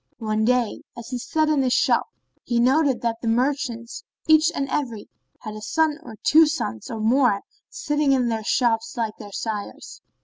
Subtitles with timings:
[0.17, 2.07] One day, as he sat in his shop,
[2.43, 5.07] he noted that the merchants, each and every,
[5.41, 10.01] had a son or two sons or more sitting in their shops like their sires.